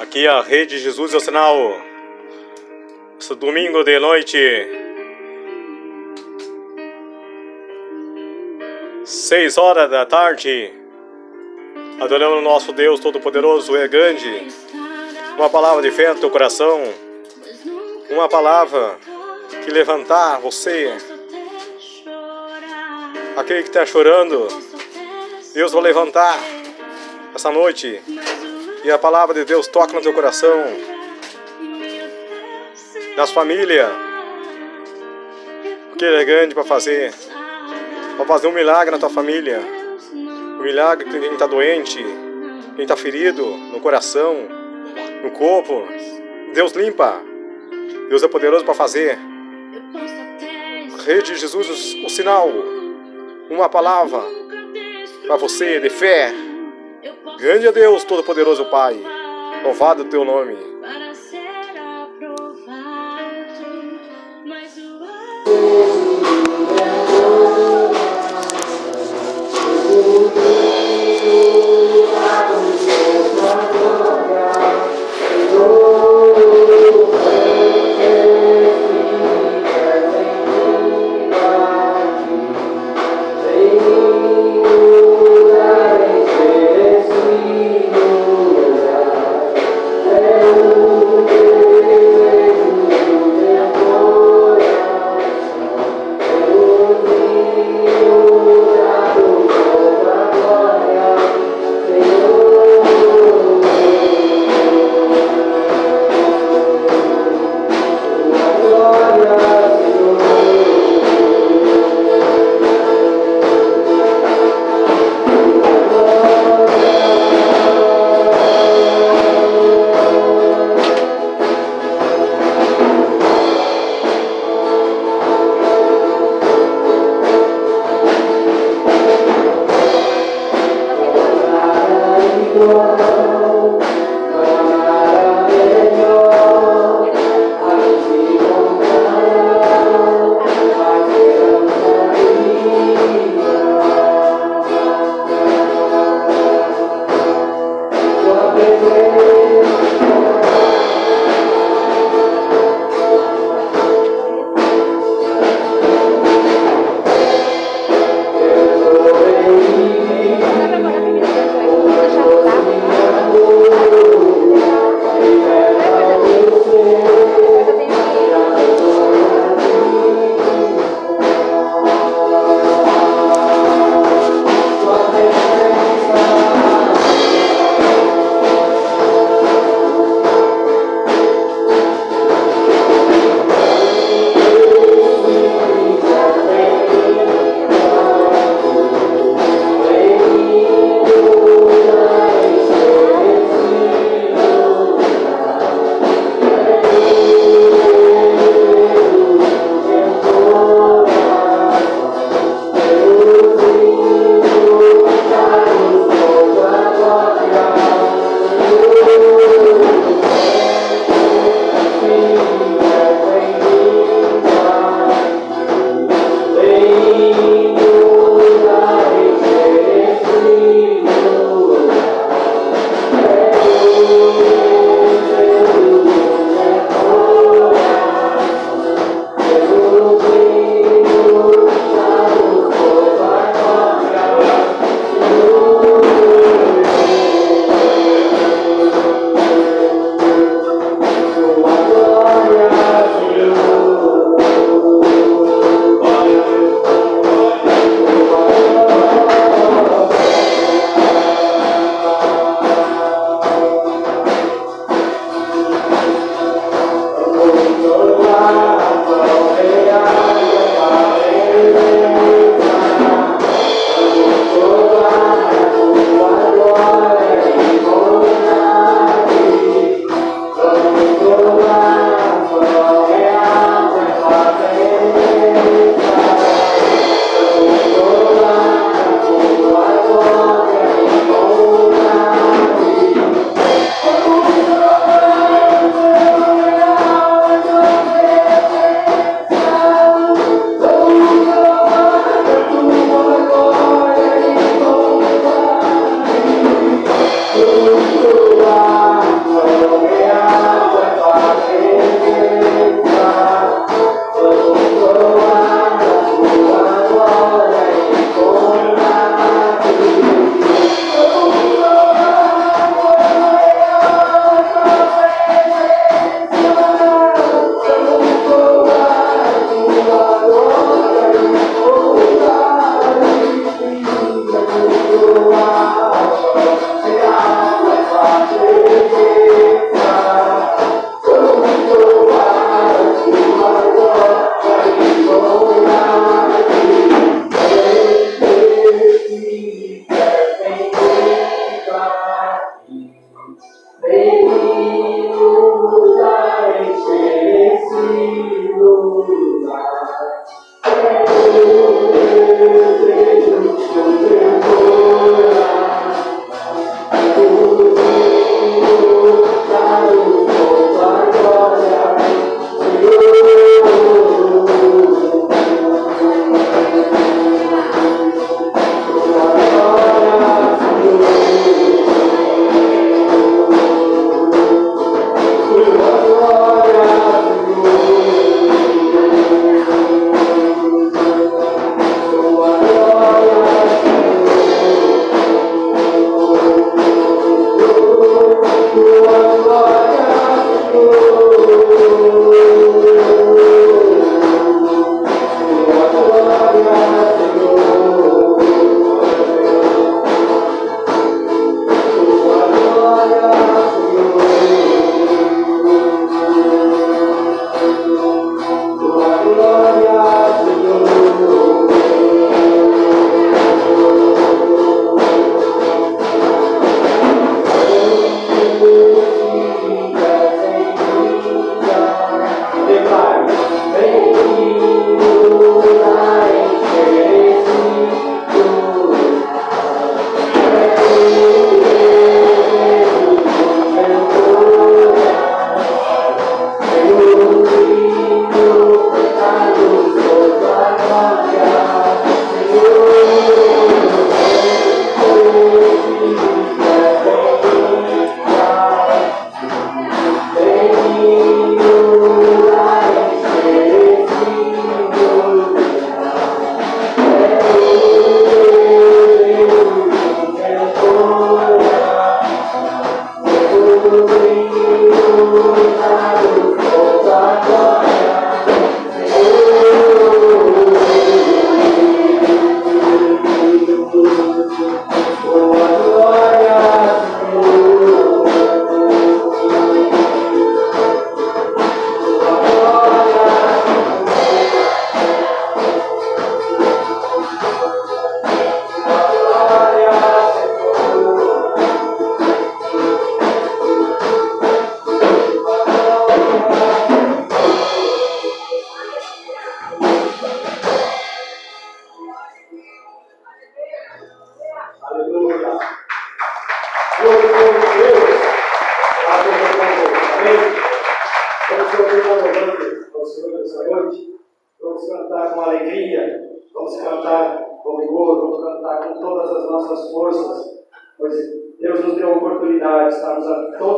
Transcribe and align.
Aqui 0.00 0.28
a 0.28 0.40
Rede 0.40 0.78
Jesus 0.78 1.12
é 1.12 1.16
o 1.16 1.20
sinal. 1.20 1.56
Esse 3.20 3.34
domingo 3.34 3.82
de 3.82 3.98
noite. 3.98 4.38
Seis 9.04 9.58
horas 9.58 9.90
da 9.90 10.06
tarde. 10.06 10.72
Adorando 12.00 12.36
o 12.36 12.40
nosso 12.40 12.72
Deus 12.72 13.00
Todo-Poderoso 13.00 13.76
e 13.76 13.88
grande. 13.88 14.46
Uma 15.36 15.50
palavra 15.50 15.82
de 15.82 15.90
fé 15.90 16.14
no 16.14 16.20
teu 16.20 16.30
coração. 16.30 16.80
Uma 18.08 18.28
palavra 18.28 18.96
que 19.64 19.70
levantar 19.72 20.38
você. 20.38 20.96
Aquele 23.36 23.64
que 23.64 23.68
está 23.68 23.84
chorando. 23.84 24.46
Deus 25.52 25.72
vai 25.72 25.82
levantar 25.82 26.38
essa 27.34 27.50
noite. 27.50 28.00
E 28.88 28.90
a 28.90 28.98
palavra 28.98 29.34
de 29.34 29.44
Deus 29.44 29.66
toca 29.66 29.92
no 29.92 30.00
teu 30.00 30.14
coração. 30.14 30.64
Das 33.14 33.30
famílias. 33.30 33.86
Porque 35.90 36.06
Ele 36.06 36.16
é 36.16 36.24
grande 36.24 36.54
para 36.54 36.64
fazer. 36.64 37.12
Para 38.16 38.24
fazer 38.24 38.46
um 38.46 38.52
milagre 38.52 38.90
na 38.90 38.98
tua 38.98 39.10
família. 39.10 39.60
Um 40.14 40.62
milagre 40.62 41.04
para 41.04 41.20
quem 41.20 41.34
está 41.34 41.46
doente. 41.46 42.02
Quem 42.76 42.84
está 42.84 42.96
ferido 42.96 43.44
no 43.44 43.78
coração. 43.78 44.48
No 45.22 45.32
corpo. 45.32 45.86
Deus 46.54 46.72
limpa. 46.72 47.20
Deus 48.08 48.22
é 48.22 48.28
poderoso 48.28 48.64
para 48.64 48.72
fazer. 48.72 49.18
Rede 51.04 51.34
de 51.34 51.40
Jesus, 51.40 51.94
o 52.06 52.08
sinal. 52.08 52.48
Uma 53.50 53.68
palavra 53.68 54.22
para 55.26 55.36
você 55.36 55.78
de 55.78 55.90
fé. 55.90 56.47
Grande 57.38 57.66
é 57.66 57.72
Deus, 57.72 58.04
Todo-Poderoso 58.04 58.64
Pai. 58.66 59.00
Louvado 59.62 60.02
o 60.02 60.06
teu 60.06 60.24
nome. 60.24 60.56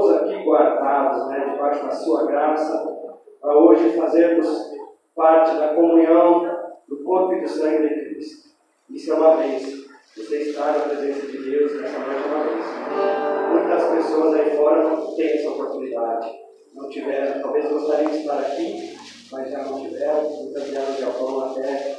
todos 0.00 0.16
aqui 0.16 0.42
guardados, 0.42 1.28
né, 1.28 1.50
debaixo 1.52 1.84
da 1.84 1.92
sua 1.92 2.26
graça, 2.26 2.96
para 3.40 3.58
hoje 3.58 3.96
fazermos 3.96 4.70
parte 5.14 5.56
da 5.56 5.74
comunhão 5.74 6.70
do 6.88 7.04
corpo 7.04 7.34
e 7.34 7.42
do 7.42 7.48
sangue 7.48 7.88
de 7.88 8.14
Cristo. 8.14 8.50
Isso 8.88 9.12
é 9.12 9.14
uma 9.14 9.36
vez. 9.36 9.80
Você 10.16 10.38
estar 10.38 10.72
na 10.72 10.80
presença 10.80 11.26
de 11.26 11.38
Deus 11.38 11.80
nessa 11.80 11.98
noite 11.98 12.22
é 12.24 12.34
uma 12.34 12.44
vez. 12.44 13.52
Muitas 13.52 13.84
pessoas 13.90 14.34
aí 14.34 14.56
fora 14.56 14.82
não 14.82 15.14
têm 15.14 15.38
essa 15.38 15.50
oportunidade. 15.50 16.40
Não 16.74 16.88
tiveram, 16.88 17.42
talvez 17.42 17.70
gostariam 17.70 18.10
de 18.10 18.18
estar 18.18 18.38
aqui, 18.38 18.96
mas 19.30 19.50
já 19.50 19.64
não 19.64 19.80
tiveram, 19.80 20.22
muitas 20.22 20.64
vieram 20.68 20.94
de 20.94 21.04
Alcão 21.04 21.44
até 21.44 21.96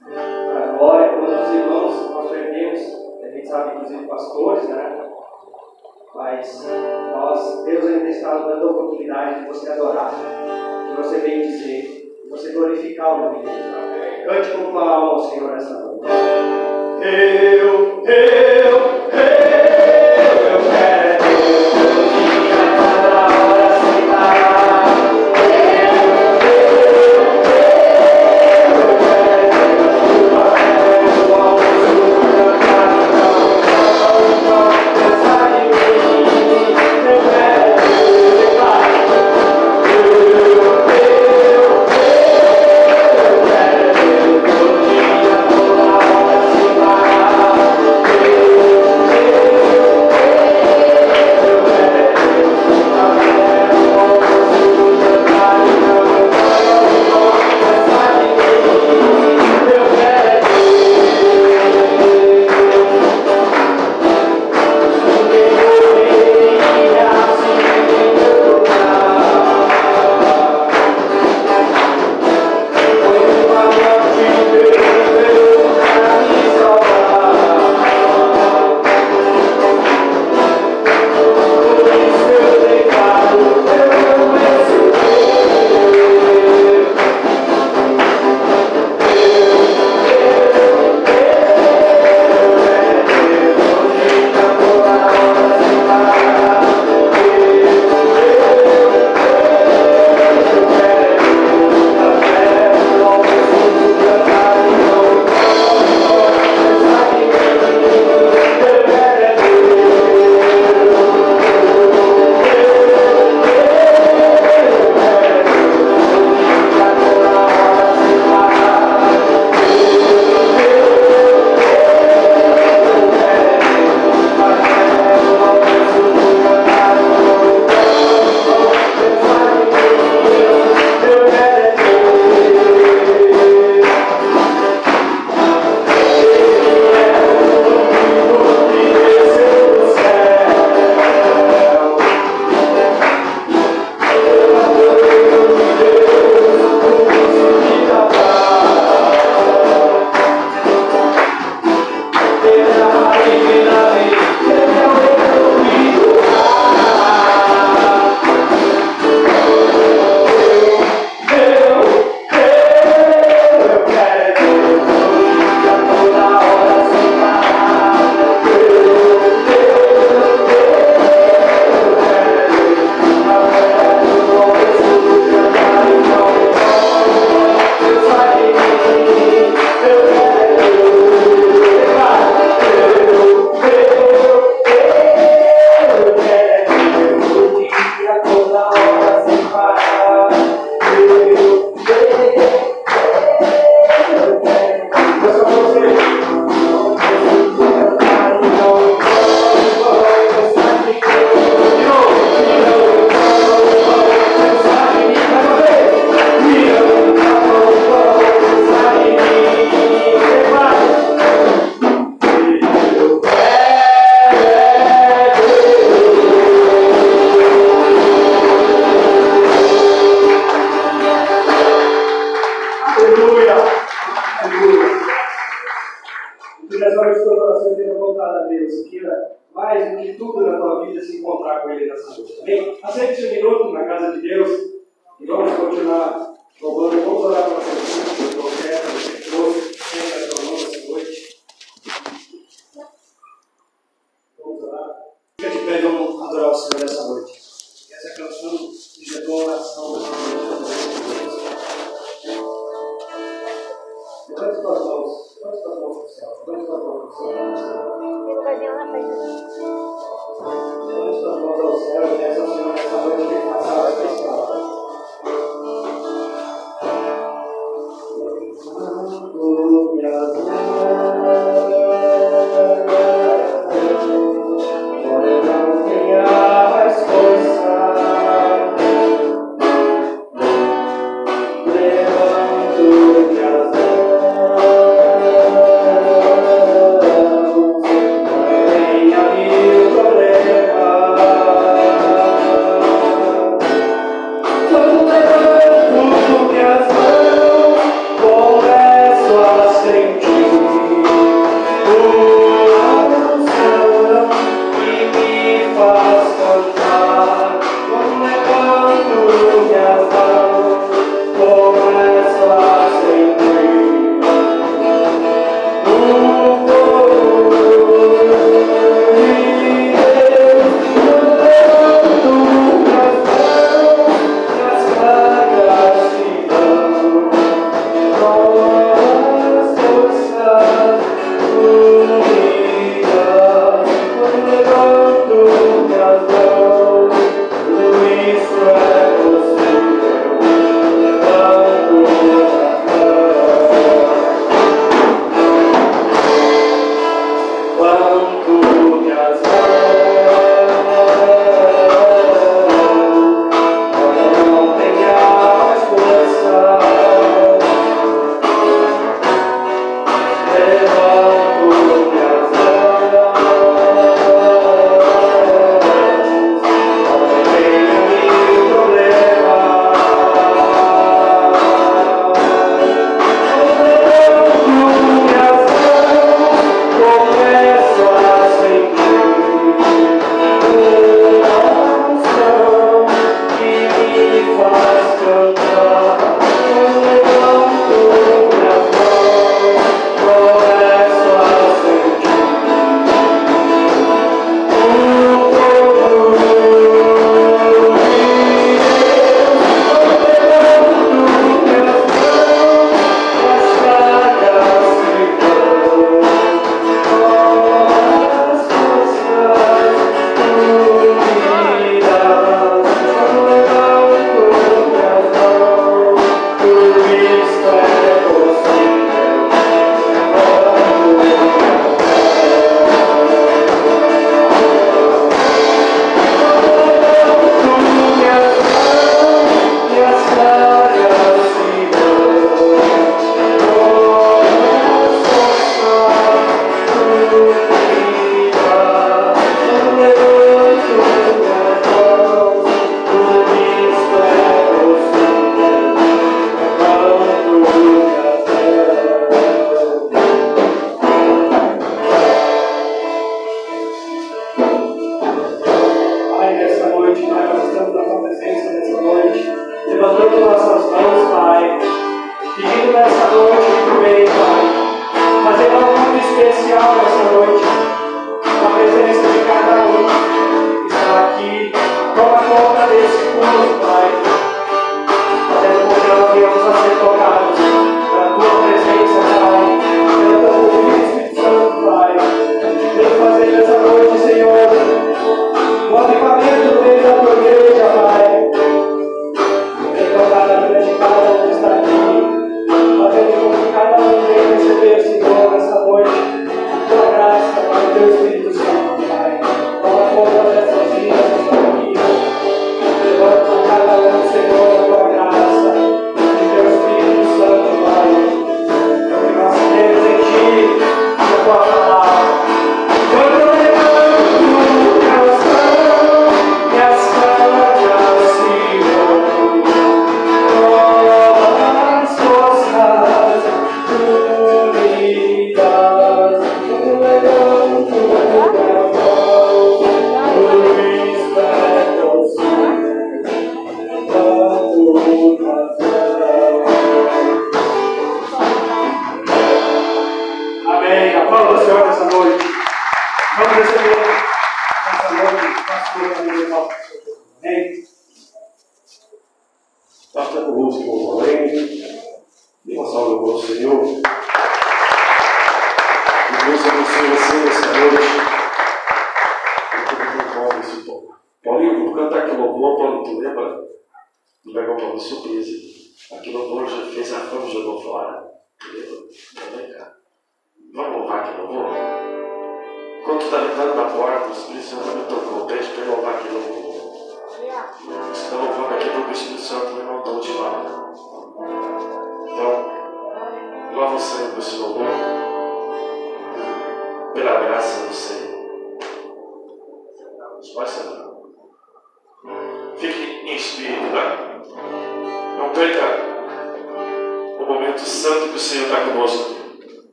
né, 0.00 0.64
agora, 0.72 1.08
quando 1.08 1.42
os 1.42 1.50
irmãos, 1.50 2.10
nós 2.10 2.30
perdemos, 2.30 2.80
a 3.22 3.28
gente 3.28 3.48
sabe, 3.48 3.76
inclusive 3.76 4.06
pastores, 4.06 4.68
né? 4.68 5.05
Mas 6.16 6.66
nós, 7.12 7.64
Deus 7.66 7.84
ainda 7.84 8.00
tem 8.00 8.10
estado 8.10 8.48
dando 8.48 8.68
a 8.68 8.70
oportunidade 8.70 9.40
de 9.40 9.48
você 9.48 9.70
adorar, 9.70 10.14
de 10.88 10.96
você 10.96 11.18
bem 11.18 11.42
dizer, 11.42 11.82
de 12.24 12.30
você 12.30 12.52
glorificar 12.52 13.14
o 13.14 13.18
nome 13.18 13.44
dele. 13.44 14.24
Cante 14.24 14.50
com 14.56 14.72
para 14.72 14.90
ao 14.92 15.18
Senhor 15.18 15.54
essa 15.54 15.78
noite. 15.78 16.06
Eu, 17.02 18.02
eu. 18.06 18.95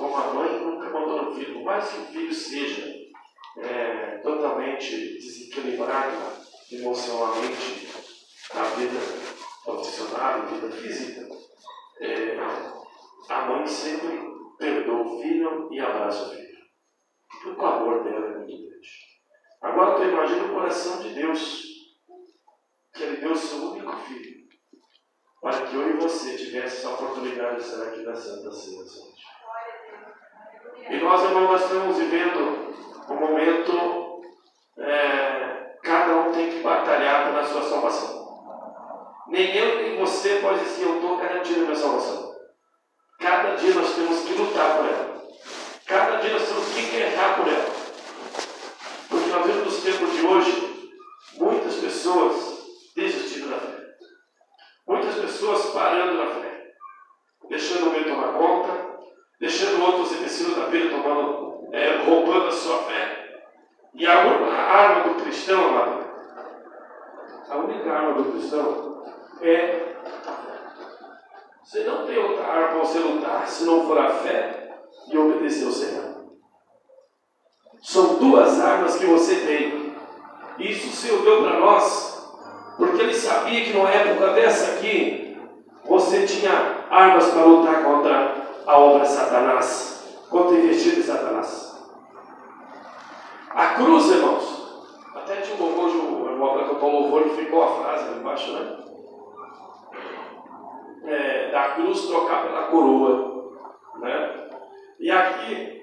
Como 0.00 0.16
a 0.16 0.32
mãe 0.32 0.64
nunca 0.64 0.86
abandonou 0.86 1.28
o 1.28 1.34
filho, 1.34 1.52
por 1.52 1.64
mais 1.64 1.86
que 1.92 1.98
o 1.98 2.06
filho 2.06 2.34
seja 2.34 2.90
é, 3.58 4.16
totalmente 4.22 5.18
desequilibrado 5.18 6.16
emocionalmente 6.72 7.86
na 8.54 8.62
vida 8.62 8.98
profissional 9.62 10.38
e 10.38 10.54
vida 10.54 10.70
física, 10.70 11.28
é, 12.00 12.34
a 13.28 13.44
mãe 13.44 13.66
sempre 13.66 14.22
perdoa 14.58 15.02
o 15.02 15.20
filho 15.20 15.68
e 15.70 15.78
abraça 15.78 16.28
o 16.28 16.30
filho. 16.30 16.58
Porque 17.42 17.60
o 17.60 17.66
amor 17.66 18.02
dela 18.02 18.26
é 18.26 18.38
muito 18.38 18.56
grande. 18.56 18.88
Agora 19.60 19.96
tu 19.96 20.04
imagina 20.04 20.44
o 20.46 20.54
coração 20.54 21.02
de 21.02 21.10
Deus, 21.10 21.62
que 22.94 23.02
Ele 23.02 23.18
deu 23.18 23.32
o 23.32 23.36
seu 23.36 23.72
único 23.72 23.94
filho, 23.98 24.48
para 25.42 25.66
que 25.66 25.74
eu 25.74 25.90
e 25.90 26.00
você 26.00 26.38
tivesse 26.38 26.78
essa 26.78 26.88
oportunidade 26.88 27.56
de 27.56 27.68
estar 27.68 27.82
aqui 27.82 28.00
na 28.00 28.14
Santa 28.14 28.50
Ceia. 28.50 28.80
E 30.90 30.98
nós, 30.98 31.22
irmãos, 31.22 31.52
nós 31.52 31.62
estamos 31.62 31.96
vivendo 31.98 32.74
um 33.08 33.14
momento, 33.14 34.22
é, 34.76 35.76
cada 35.84 36.16
um 36.16 36.32
tem 36.32 36.50
que 36.50 36.58
batalhar 36.62 37.26
pela 37.26 37.46
sua 37.46 37.62
salvação. 37.62 38.28
Nem 39.28 39.56
eu 39.56 39.76
nem 39.76 39.98
você 40.00 40.40
pode 40.42 40.64
dizer, 40.64 40.86
eu 40.86 40.96
estou 40.96 41.16
garantindo 41.16 41.60
a 41.60 41.62
minha 41.62 41.76
salvação. 41.76 42.34
Cada 43.20 43.54
dia 43.54 43.72
nós 43.72 43.94
temos 43.94 44.20
que 44.24 44.34
lutar 44.34 44.78
por 44.78 44.86
ela. 44.86 45.28
Cada 45.86 46.16
dia 46.16 46.32
nós 46.32 46.48
temos 46.48 46.66
que 46.74 46.82
guerrear 46.82 47.36
por 47.36 47.46
ela. 47.46 47.70
Porque 49.08 49.30
nós 49.30 49.46
vemos 49.46 49.64
nos 49.66 49.82
tempos 49.84 50.12
de 50.12 50.26
hoje, 50.26 50.90
muitas 51.36 51.76
pessoas 51.76 52.64
desistindo 52.96 53.50
da 53.50 53.58
fé. 53.58 53.94
Muitas 54.88 55.14
pessoas 55.14 55.66
parando 55.66 56.14
na 56.14 56.26
fé. 56.34 56.72
Deixando 57.48 57.90
o 57.90 57.92
medo 57.92 58.10
tomar 58.10 58.32
conta, 58.32 58.89
deixando 59.40 59.82
outros 59.82 60.12
empecilhos 60.12 60.56
da 60.56 60.66
vida 60.66 60.90
tomando 60.90 61.68
é, 61.72 62.02
roubando 62.04 62.48
a 62.48 62.52
sua 62.52 62.82
fé. 62.82 63.40
E 63.94 64.06
a, 64.06 64.12
a 64.12 64.76
arma 64.76 65.08
do 65.08 65.22
cristão, 65.22 65.68
amado, 65.68 66.04
a 67.48 67.56
única 67.56 67.90
arma 67.90 68.22
do 68.22 68.32
cristão 68.32 69.02
é. 69.40 69.86
Você 71.64 71.84
não 71.84 72.04
tem 72.04 72.18
outra 72.18 72.44
arma 72.44 72.68
para 72.68 72.78
você 72.78 72.98
lutar 72.98 73.46
se 73.46 73.64
não 73.64 73.86
for 73.86 73.96
a 73.98 74.10
fé 74.10 74.80
e 75.08 75.16
obedecer 75.16 75.66
ao 75.66 75.72
Senhor. 75.72 76.10
São 77.80 78.16
duas 78.16 78.60
armas 78.60 78.96
que 78.96 79.06
você 79.06 79.36
tem. 79.46 79.94
Isso 80.58 80.88
o 80.88 80.92
Senhor 80.92 81.22
deu 81.22 81.42
para 81.42 81.58
nós, 81.58 82.34
porque 82.76 83.00
Ele 83.00 83.14
sabia 83.14 83.64
que 83.64 83.72
numa 83.72 83.88
época 83.88 84.32
dessa 84.34 84.72
aqui, 84.72 85.38
você 85.84 86.26
tinha 86.26 86.86
armas 86.90 87.30
para 87.30 87.44
lutar 87.44 87.84
contra 87.84 88.49
a 88.66 88.78
obra 88.78 89.04
de 89.04 89.12
Satanás 89.12 90.18
contra 90.28 90.58
investido 90.58 91.02
Satanás. 91.02 91.70
A 93.50 93.74
cruz, 93.74 94.06
irmãos, 94.10 94.60
até 95.14 95.40
tinha 95.40 95.56
um 95.56 95.74
louvor, 95.74 95.90
o 95.90 96.30
irmão 96.30 96.68
cantou 96.68 96.88
um 96.88 97.00
louvor 97.00 97.24
que 97.24 97.44
ficou 97.44 97.64
a 97.64 97.82
frase 97.82 98.08
ali 98.08 98.20
embaixo, 98.20 98.52
né? 98.52 98.76
É, 101.04 101.50
da 101.50 101.70
cruz 101.70 102.06
trocar 102.06 102.44
pela 102.44 102.68
coroa, 102.68 103.52
né? 103.98 104.50
E 105.00 105.10
aqui, 105.10 105.82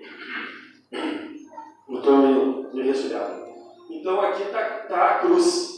estou 1.89 2.17
me, 2.17 2.67
me 2.73 2.83
resfriado. 2.83 3.47
Então 3.89 4.21
aqui 4.21 4.43
está 4.43 4.63
tá 4.63 5.05
a 5.09 5.19
cruz. 5.19 5.75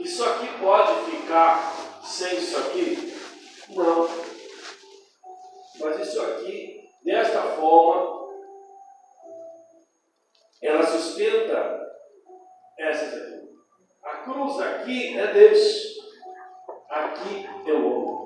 Isso 0.00 0.24
aqui 0.24 0.48
pode 0.60 1.10
ficar 1.10 1.72
sem 2.02 2.36
isso 2.36 2.56
aqui? 2.58 3.14
Não. 3.70 4.08
Forma, 7.58 8.28
ela 10.62 10.82
sustenta 10.82 11.88
essas 12.78 13.14
aqui. 13.14 13.48
A 14.02 14.10
cruz 14.18 14.60
aqui 14.60 15.18
é 15.18 15.32
Deus, 15.32 15.98
aqui 16.88 17.48
é 17.66 17.72
o 17.72 17.86
homem. 17.86 18.18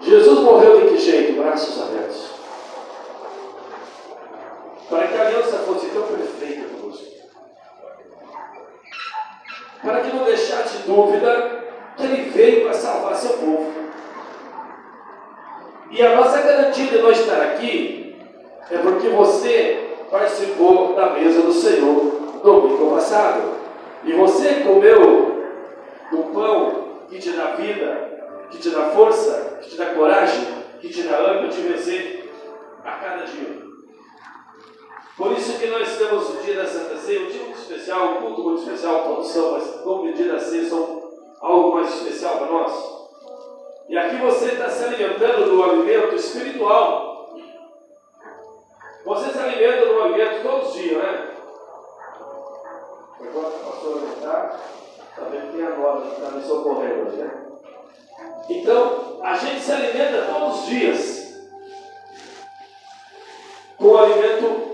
Jesus 0.00 0.40
morreu 0.40 0.80
de 0.82 0.88
que 0.88 0.98
jeito? 0.98 1.40
Braços 1.40 1.82
abertos. 1.82 2.30
Para 4.88 5.08
que 5.08 5.14
a 5.14 5.26
aliança 5.26 5.58
fosse 5.58 5.88
tão 5.90 6.06
perfeita 6.06 6.68
conosco. 6.68 7.06
Para 9.82 10.00
que 10.00 10.16
não 10.16 10.24
deixasse 10.24 10.78
dúvida 10.86 11.64
que 11.96 12.02
ele 12.04 12.30
veio 12.30 12.64
para 12.64 12.74
salvar 12.74 13.16
seu 13.16 13.38
povo. 13.38 13.85
E 15.96 16.02
a 16.02 16.14
nossa 16.14 16.42
garantia 16.42 16.88
de 16.88 16.98
nós 16.98 17.18
estar 17.18 17.40
aqui 17.40 18.14
é 18.70 18.76
porque 18.76 19.08
você 19.08 19.94
participou 20.10 20.94
da 20.94 21.08
mesa 21.14 21.40
do 21.40 21.52
Senhor 21.54 22.40
domingo 22.44 22.94
passado. 22.94 23.54
E 24.04 24.12
você 24.12 24.56
comeu 24.56 25.42
do 26.10 26.18
pão 26.34 26.98
que 27.08 27.18
te 27.18 27.30
dá 27.30 27.52
vida, 27.52 28.46
que 28.50 28.58
te 28.58 28.68
dá 28.68 28.90
força, 28.90 29.58
que 29.62 29.70
te 29.70 29.76
dá 29.78 29.86
coragem, 29.94 30.46
que 30.82 30.90
te 30.90 31.02
dá 31.02 31.16
ânimo 31.16 31.48
de 31.48 31.62
vencer 31.62 32.30
a 32.84 32.90
cada 32.90 33.24
dia. 33.24 33.64
Por 35.16 35.32
isso 35.32 35.58
que 35.58 35.66
nós 35.68 35.96
temos 35.96 36.28
o 36.28 36.42
dia 36.42 36.56
da 36.56 36.66
Santa 36.66 36.98
Ceia, 36.98 37.22
um 37.22 37.30
dia 37.30 37.42
muito 37.42 37.58
especial, 37.58 38.06
um 38.06 38.14
culto 38.16 38.42
muito 38.42 38.62
especial, 38.64 39.02
todos 39.04 39.28
são, 39.28 39.52
mas 39.52 39.64
como 39.82 40.12
dia 40.12 40.30
da 40.30 40.38
ceia 40.38 40.68
são 40.68 41.10
algo 41.40 41.72
mais 41.72 41.88
especial 41.88 42.36
para 42.36 42.48
nós. 42.48 42.95
E 43.88 43.96
aqui 43.96 44.16
você 44.16 44.46
está 44.46 44.68
se 44.68 44.84
alimentando 44.84 45.44
do 45.44 45.62
alimento 45.62 46.14
espiritual. 46.16 47.36
Você 49.04 49.30
se 49.30 49.38
alimenta 49.38 49.86
do 49.86 50.02
alimento 50.02 50.42
todos 50.42 50.68
os 50.68 50.74
dias, 50.74 51.02
né? 51.02 51.30
Agora 53.20 53.46
a 53.46 53.58
pastora 53.58 54.06
está, 54.06 54.60
está 55.10 55.24
vendo 55.30 55.52
quem 55.52 55.64
agora 55.64 56.06
está 56.08 56.30
me 56.32 56.42
socorrendo 56.42 57.06
hoje, 57.06 57.16
né? 57.16 57.46
Então, 58.48 59.20
a 59.22 59.34
gente 59.36 59.60
se 59.60 59.72
alimenta 59.72 60.32
todos 60.32 60.60
os 60.60 60.66
dias 60.66 61.26
com 63.76 63.86
o 63.86 63.98
alimento 63.98 64.65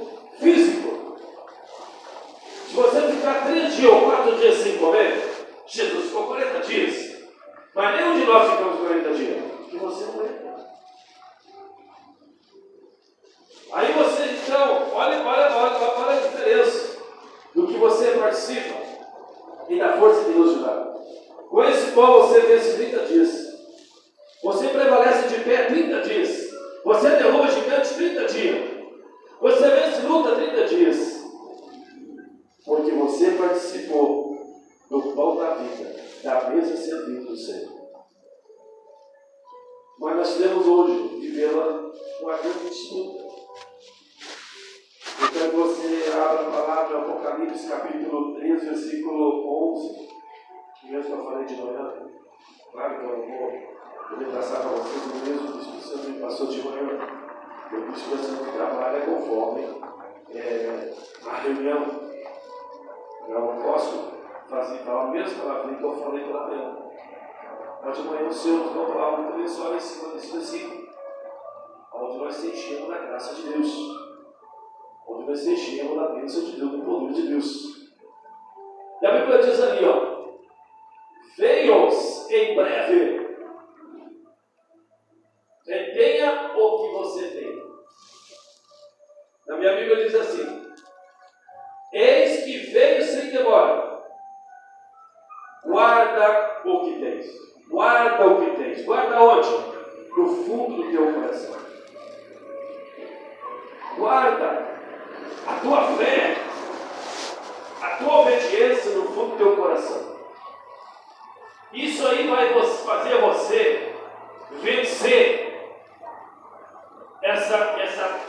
essa, 117.32 117.56
essa 117.80 118.20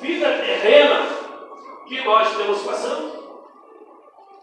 vida 0.00 0.26
terrena 0.38 1.06
que 1.86 2.02
nós 2.04 2.30
estamos 2.30 2.62
passando. 2.62 3.24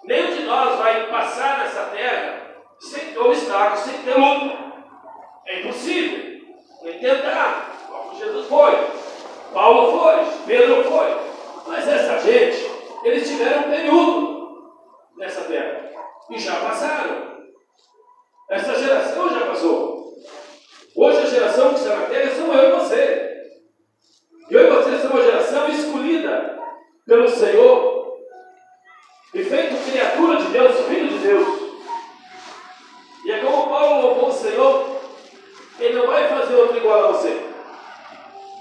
Nenhum 0.03 0.35
de 0.35 0.43
nós 0.43 0.77
vai 0.77 1.07
passar 1.07 1.59
nessa 1.59 1.83
terra 1.85 2.41
sem 2.79 3.13
ter 3.13 3.19
obstáculos, 3.19 3.81
sem 3.81 4.01
ter 4.01 4.15
luta. 4.15 4.57
É 5.45 5.59
impossível. 5.59 6.41
Nem 6.83 6.99
tentar. 6.99 7.71
Como 7.87 8.17
Jesus 8.17 8.47
foi. 8.47 8.77
Paulo 9.53 9.99
foi. 9.99 10.25
Pedro 10.45 10.83
foi. 10.83 11.17
Mas 11.67 11.87
essa 11.87 12.19
gente, 12.19 12.69
eles 13.03 13.27
tiveram 13.27 13.61
um 13.61 13.71
período 13.71 14.73
nessa 15.17 15.41
terra. 15.41 15.91
E 16.29 16.39
já 16.39 16.55
passaram. 16.55 17.31
Essa 18.49 18.75
geração 18.75 19.29
já 19.29 19.45
passou. 19.45 20.01
Hoje 20.95 21.19
a 21.19 21.25
geração 21.25 21.69
que 21.69 21.79
está 21.79 21.95
na 21.95 22.05
terra 22.07 22.35
são 22.35 22.53
eu 22.53 22.69
e 22.69 22.79
você. 22.79 23.31
Eu 24.49 24.67
e 24.67 24.69
você 24.69 24.97
somos 24.97 25.13
uma 25.13 25.23
geração 25.23 25.69
escolhida 25.69 26.59
pelo 27.11 27.27
Senhor 27.27 28.21
e 29.33 29.43
feito 29.43 29.91
criatura 29.91 30.37
de 30.37 30.45
Deus, 30.45 30.79
filho 30.87 31.09
de 31.09 31.17
Deus. 31.17 31.47
E 33.25 33.31
é 33.33 33.39
como 33.43 33.67
Paulo 33.67 34.01
louvou 34.01 34.29
o 34.29 34.31
Senhor, 34.31 35.01
ele 35.77 35.99
não 35.99 36.07
vai 36.07 36.29
fazer 36.29 36.55
outro 36.55 36.77
igual 36.77 37.03
a 37.03 37.11
você. 37.11 37.49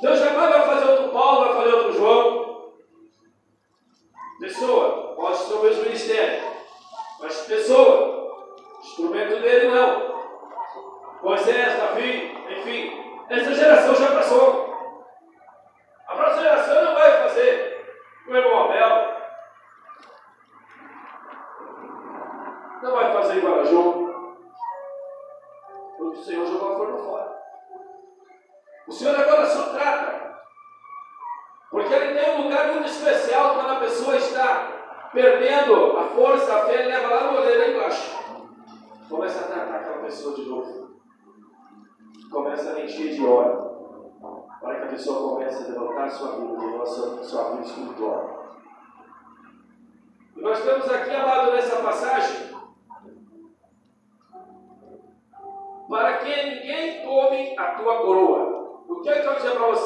Deus 0.03 0.19
jamais 0.19 0.51
vai 0.51 0.67
fazer 0.67 0.91
outro 0.91 1.09
Paulo, 1.11 1.45
vai 1.45 1.63
fazer 1.63 1.75
outro 1.77 1.93
João. 1.93 2.73
Pessoa, 4.41 5.15
pode 5.15 5.39
ser 5.39 5.55
o 5.55 5.63
mesmo 5.63 5.85
ministério, 5.85 6.43
mas 7.21 7.37
pessoa, 7.43 8.49
instrumento 8.83 9.41
dele 9.43 9.69
não. 9.69 10.11
Moisés, 11.23 11.79
Davi, 11.79 12.37
enfim, 12.51 13.15
essa 13.29 13.55
geração 13.55 13.95
já 13.95 14.11
passou. 14.11 14.70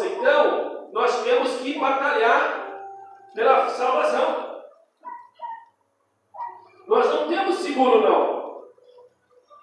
Então, 0.07 0.91
nós 0.93 1.23
temos 1.23 1.57
que 1.57 1.79
batalhar 1.79 2.65
pela 3.35 3.69
salvação. 3.69 4.63
Nós 6.87 7.09
não 7.09 7.29
temos 7.29 7.57
seguro, 7.57 8.01
não. 8.01 8.65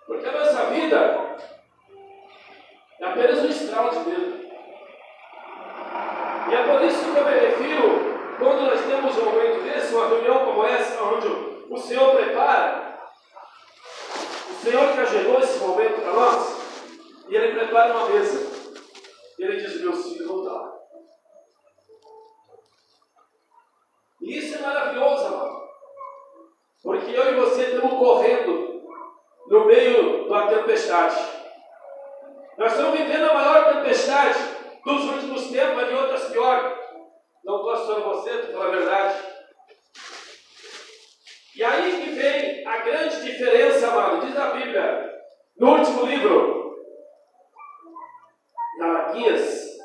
Porque 0.08 0.27
a 0.27 0.32
nossa 0.32 0.65
vida 0.65 1.38
é 2.99 3.06
apenas 3.06 3.39
um 3.39 3.47
estralo 3.47 3.89
de 3.91 3.99
Deus. 4.10 4.41
E 6.49 6.54
é 6.54 6.63
por 6.63 6.82
isso 6.82 7.12
que 7.12 7.17
eu 7.17 7.25
me 7.25 7.32
refiro, 7.32 8.36
quando 8.38 8.62
nós 8.63 8.82
temos 8.82 9.17
um 9.17 9.25
momento 9.25 9.63
desse, 9.63 9.93
uma 9.93 10.08
reunião 10.08 10.45
como 10.45 10.65
essa, 10.65 11.01
onde 11.04 11.27
o 11.69 11.77
Senhor 11.77 12.13
prepara, 12.15 12.99
o 14.49 14.54
Senhor 14.56 14.93
que 14.93 14.99
agendou 14.99 15.39
esse 15.39 15.60
momento 15.60 16.01
para 16.01 16.12
nós, 16.12 16.62
e 17.30 17.36
Ele 17.36 17.58
prepara 17.58 17.93
uma 17.93 18.10
mesa. 18.10 18.40
Ele 19.41 19.58
diz: 19.58 19.82
Meus 19.82 20.04
filhos 20.04 20.27
vão 20.27 20.43
estar. 20.43 20.71
E 24.21 24.38
isso 24.38 24.56
é 24.56 24.62
maravilhoso, 24.62 25.25
amado. 25.25 25.62
Porque 26.84 27.12
eu 27.12 27.32
e 27.32 27.39
você 27.39 27.63
estamos 27.63 27.97
correndo 27.97 28.84
no 29.47 29.65
meio 29.65 30.30
da 30.30 30.47
tempestade. 30.47 31.17
Nós 32.56 32.71
estamos 32.73 32.99
vivendo 32.99 33.32
a 33.32 33.34
maior 33.34 33.73
tempestade 33.73 34.39
dos 34.86 35.06
últimos 35.06 35.49
tempos, 35.49 35.88
de 35.88 35.93
outras 35.95 36.25
piores. 36.25 36.80
Não 37.43 37.56
estou 37.56 37.71
assustando 37.71 38.04
você, 38.04 38.30
estou 38.30 38.54
falando 38.54 38.75
a 38.75 38.77
verdade. 38.77 39.23
E 41.56 41.63
aí 41.63 42.04
que 42.04 42.12
vem 42.12 42.67
a 42.67 42.77
grande 42.77 43.23
diferença, 43.23 43.88
amado, 43.88 44.23
diz 44.23 44.38
a 44.38 44.51
Bíblia, 44.51 45.19
no 45.58 45.77
último 45.77 46.06
livro, 46.06 46.61
Malaquias, 48.79 49.77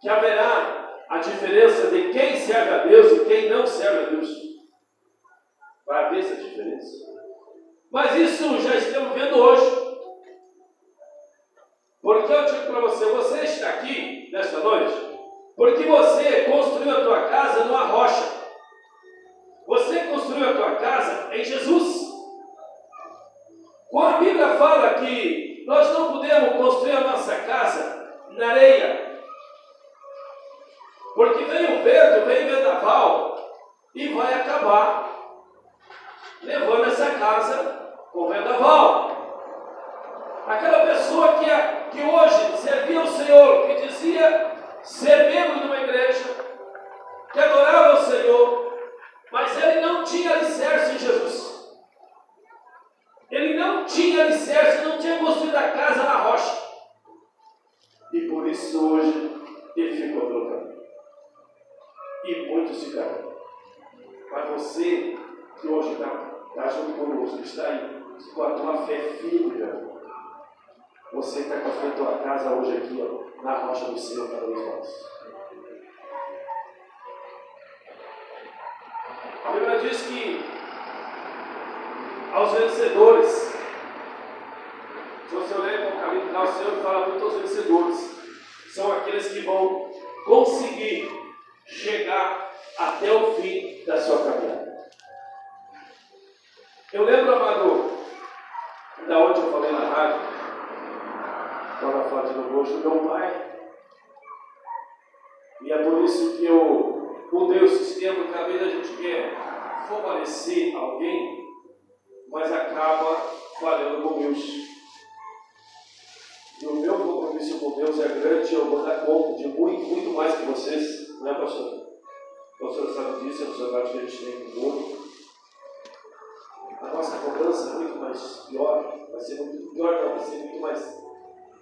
que 0.00 0.08
haverá 0.08 0.80
a 1.08 1.18
diferença 1.18 1.88
de 1.88 2.10
quem 2.10 2.36
serve 2.36 2.70
a 2.70 2.86
Deus 2.86 3.12
e 3.12 3.24
quem 3.24 3.50
não 3.50 3.66
serve 3.66 3.98
a 3.98 4.10
Deus. 4.10 4.28
Vai 5.86 6.04
haver 6.04 6.20
essa 6.20 6.36
diferença. 6.36 7.10
Mas 7.90 8.14
isso 8.14 8.60
já 8.60 8.76
estamos 8.76 9.12
vendo 9.12 9.36
hoje. 9.36 9.90
Porque 12.00 12.32
eu 12.32 12.44
digo 12.44 12.66
para 12.66 12.80
você, 12.80 13.04
você 13.06 13.40
está 13.40 13.68
aqui 13.70 14.30
nesta 14.32 14.58
noite, 14.60 14.94
porque 15.56 15.84
você 15.84 16.44
construiu 16.44 16.96
a 16.96 17.04
tua 17.04 17.28
casa 17.28 17.64
numa 17.64 17.86
rocha. 17.86 18.40
Você 19.66 19.98
construiu 20.04 20.48
a 20.48 20.54
tua 20.54 20.76
casa 20.76 21.34
em 21.34 21.44
Jesus. 21.44 22.08
Quando 23.90 24.14
a 24.14 24.18
Bíblia 24.18 24.48
fala 24.56 24.94
que 24.94 25.49
nós 25.70 25.88
não 25.96 26.14
podemos 26.14 26.56
construir 26.56 26.96
a 26.96 27.00
nossa 27.02 27.32
casa 27.32 28.12
na 28.30 28.48
areia, 28.48 29.22
porque 31.14 31.44
vem 31.44 31.78
o 31.78 31.84
vento, 31.84 32.26
vem 32.26 32.44
o 32.44 32.56
vendaval 32.56 33.38
e 33.94 34.08
vai 34.08 34.34
acabar 34.34 35.10
levando 36.42 36.86
essa 36.86 37.10
casa 37.12 37.92
com 38.12 38.28
vendaval. 38.30 39.10
Aquela 40.48 40.86
pessoa 40.86 41.34
que, 41.34 41.46
que 41.92 42.02
hoje 42.02 42.56
servia 42.56 43.02
o 43.02 43.06
Senhor, 43.06 43.66
que 43.68 43.86
dizia 43.86 44.39
diz 79.82 80.02
que 80.02 80.44
aos 82.34 82.52
vencedores, 82.52 83.19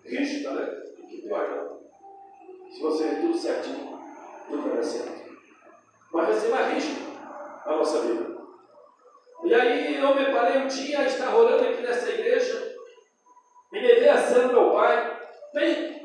Rígido, 0.08 0.44
tá 0.44 0.54
vendo? 0.54 1.08
Que 1.08 1.28
guarda. 1.28 1.78
Se 2.70 2.80
você 2.80 3.04
é 3.04 3.14
tudo 3.16 3.36
certinho, 3.36 3.98
tudo 4.48 4.62
vai 4.62 4.76
dar 4.76 4.82
certo. 4.82 5.18
Mas 6.12 6.28
vai 6.28 6.34
ser 6.34 6.48
mais 6.48 6.72
rígido 6.72 7.08
a 7.64 7.76
nossa 7.76 8.00
vida. 8.00 8.38
E 9.44 9.54
aí 9.54 10.00
eu 10.00 10.14
me 10.14 10.32
parei 10.32 10.62
um 10.62 10.66
dia, 10.66 11.04
está 11.04 11.30
rolando 11.30 11.62
aqui 11.62 11.82
nessa 11.82 12.10
igreja, 12.10 12.76
me 13.70 13.80
levei 13.80 14.08
a 14.08 14.18
Santo 14.18 14.54
meu 14.54 14.72
pai, 14.72 15.20
vem 15.54 15.97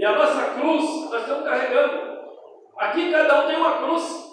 E 0.00 0.04
a 0.06 0.12
nossa 0.12 0.54
cruz 0.54 1.10
nós 1.10 1.20
estamos 1.20 1.44
carregando. 1.44 2.20
Aqui 2.78 3.10
cada 3.12 3.44
um 3.44 3.48
tem 3.48 3.56
uma 3.58 3.82
cruz. 3.82 4.29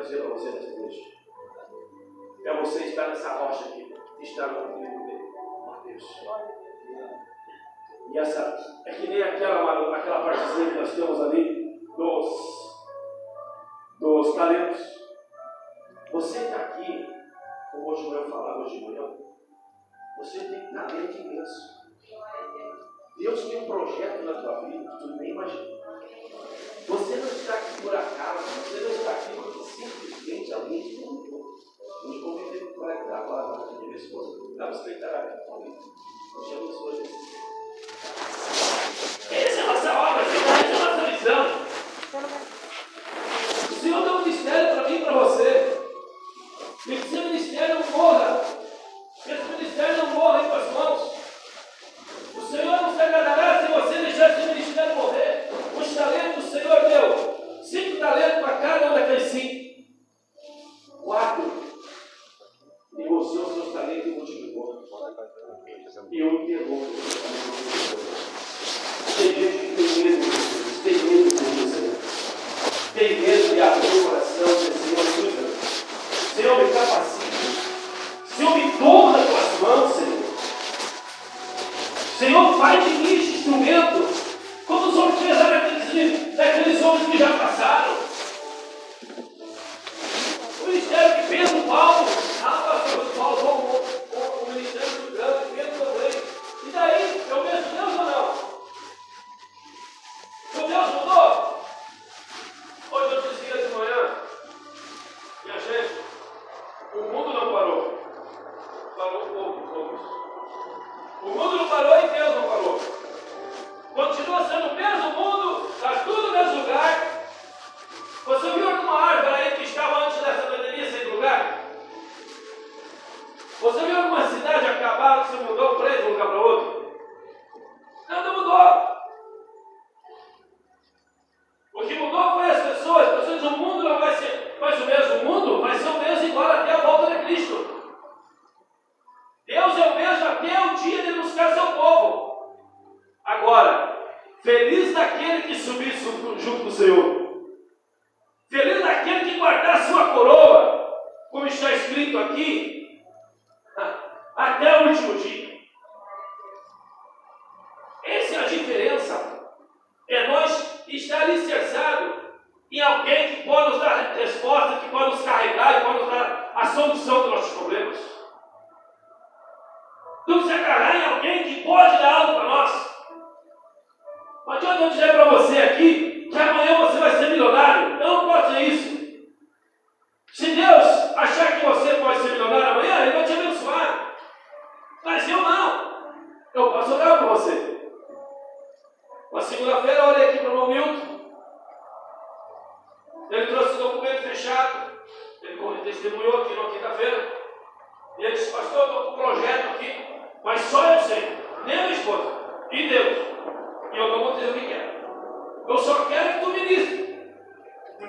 dizer 0.00 0.22
para 0.22 0.30
você 0.30 0.50
nessa 0.50 0.78
noite 0.78 1.18
é 2.44 2.60
você 2.60 2.84
estar 2.84 3.08
nessa 3.08 3.34
rocha 3.34 3.68
aqui, 3.68 3.94
estar 4.20 4.46
no 4.48 4.78
livro 4.78 5.06
dele, 5.06 5.32
Mateus. 5.66 6.24
E 8.10 8.18
essa 8.18 8.82
é 8.86 8.90
que 8.92 9.06
nem 9.06 9.22
aquela, 9.22 9.96
aquela 9.96 10.24
partezinha 10.24 10.70
que 10.70 10.78
nós 10.78 10.94
temos 10.94 11.20
ali 11.20 11.82
dos, 11.96 12.76
dos 14.00 14.34
talentos. 14.34 14.98
Você 16.10 16.38
está 16.38 16.56
aqui, 16.56 17.06
como 17.70 17.90
hoje 17.90 18.10
eu 18.10 18.30
falava 18.30 18.60
hoje 18.60 18.78
de 18.78 18.86
manhã, 18.86 19.14
você 20.16 20.38
tem 20.38 20.72
talento 20.72 21.18
imenso. 21.18 21.78
Deus 23.18 23.44
tem 23.44 23.62
um 23.62 23.66
projeto 23.66 24.24
na 24.24 24.40
tua 24.40 24.60
vida 24.64 24.90
que 24.90 24.98
tu 24.98 25.16
nem 25.16 25.32
imagina. 25.32 25.77
pescoço. 33.98 34.54
Dá 34.56 34.68
para 34.68 34.76
explicar? 34.76 35.44
Nós 35.48 36.48
chamamos 36.48 36.76
hoje. 36.76 37.02
Essa 39.30 39.60
é 39.60 39.62
a 39.62 39.66
nossa 39.66 39.92
obra, 39.92 40.22
essa 40.22 40.36
é 40.36 40.82
a 40.82 40.96
nossa 40.96 41.10
visão. 41.10 42.47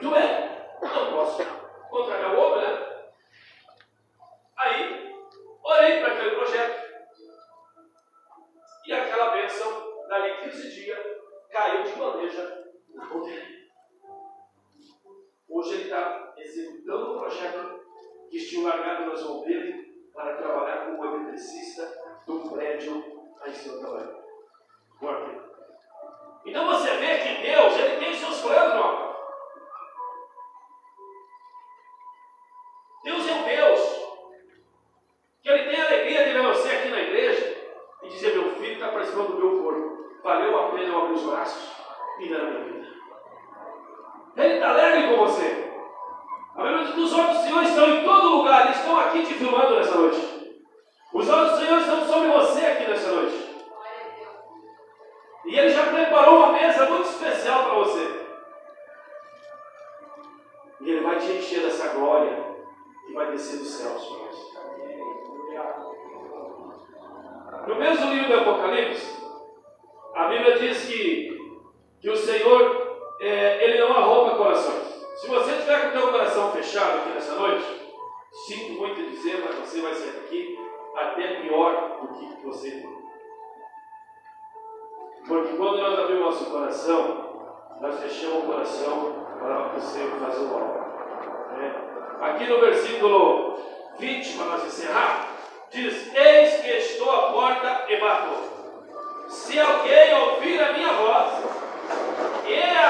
Do 0.01 0.13
it. 0.15 0.38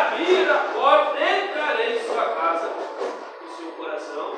Abrir 0.10 0.50
a 0.50 0.58
porta, 0.74 1.20
entrarei 1.20 1.98
em 1.98 2.06
sua 2.06 2.26
casa, 2.30 2.70
em 3.44 3.56
seu 3.56 3.72
coração, 3.74 4.34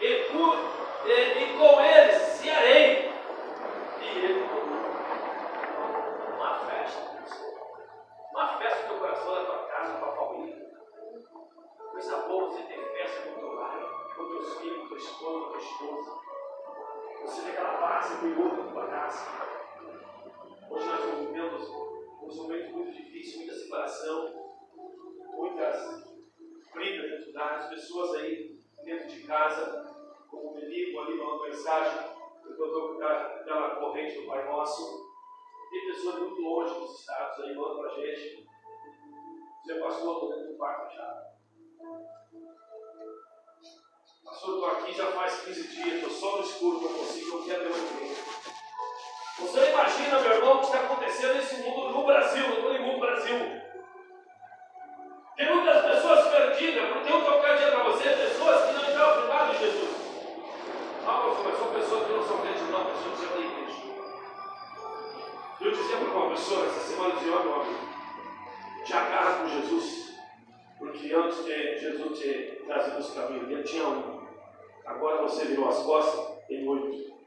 e, 0.00 0.06
e 0.06 1.56
com 1.58 1.80
ele 1.80 1.97
pastor, 39.98 40.28
dentro 40.28 40.52
do 40.52 40.56
quarto 40.56 40.94
já. 40.94 41.24
Pastor, 44.24 44.54
estou 44.54 44.70
aqui 44.70 44.92
já 44.92 45.06
faz 45.06 45.40
15 45.40 45.68
dias, 45.68 45.94
estou 45.94 46.10
só 46.10 46.36
no 46.36 46.44
escuro, 46.44 46.80
não 46.82 46.98
consigo, 46.98 47.38
não 47.38 47.44
quero 47.44 47.72
ver 47.72 47.80
ninguém. 47.80 48.16
Você 49.38 49.70
imagina, 49.70 50.20
meu 50.20 50.32
irmão, 50.32 50.56
o 50.56 50.60
que 50.60 50.66
está 50.66 50.80
acontecendo 50.80 51.34
nesse 51.34 51.56
mundo 51.62 51.90
no 51.90 52.06
Brasil, 52.06 52.48
no 52.48 52.80
mundo 52.80 53.00
Brasil. 53.00 53.38
Tem 55.36 55.54
muitas 55.54 55.84
pessoas 55.84 56.28
perdidas, 56.28 56.92
porque 56.92 57.12
eu 57.12 57.24
tocar 57.24 57.56
dia 57.56 57.70
para 57.70 57.84
você, 57.84 58.10
pessoas 58.10 58.66
que 58.66 58.72
não 58.72 58.88
estão 58.88 59.20
privadas 59.20 59.56
de 59.56 59.64
Jesus. 59.64 59.96
Ah, 61.06 61.22
mas 61.44 61.58
são 61.58 61.72
pessoas 61.72 62.06
que 62.06 62.12
não 62.12 62.26
são 62.26 62.38
crentes, 62.38 62.70
não, 62.70 62.84
pessoas 62.86 63.18
que 63.18 63.24
já 63.24 63.32
têm 63.32 63.46
igreja. 63.46 63.78
Eu 65.60 65.70
dizia 65.72 65.96
para 65.96 66.18
uma 66.18 66.30
pessoa 66.30 66.66
essa 66.66 66.80
semana, 66.80 67.14
olha, 67.14 67.42
meu 67.44 67.54
amigo, 67.62 67.87
te 68.84 68.92
agarra 68.92 69.40
com 69.40 69.48
Jesus, 69.48 70.18
porque 70.78 71.14
antes 71.14 71.44
de 71.44 71.78
Jesus 71.78 72.18
te 72.18 72.62
trazer 72.66 72.98
os 72.98 73.12
caminhos, 73.12 73.50
ele 73.50 73.62
tinha 73.62 73.86
um. 73.86 74.26
Agora 74.86 75.22
você 75.22 75.44
virou 75.46 75.68
as 75.68 75.78
costas, 75.82 76.44
tem 76.46 76.66
oito. 76.68 77.18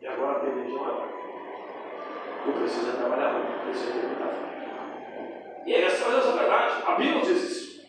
E 0.00 0.06
agora 0.06 0.40
tem 0.40 0.54
legião 0.54 0.84
agora. 0.84 1.08
Eu 2.46 2.52
preciso 2.52 2.96
trabalhar 2.96 3.32
muito, 3.32 3.64
preciso 3.64 3.92
terminar. 3.92 5.62
E 5.66 5.74
essa 5.74 6.04
é 6.04 6.16
a 6.16 6.20
verdade. 6.20 6.82
A 6.86 6.94
Bíblia 6.94 7.20
diz 7.20 7.42
isso. 7.42 7.88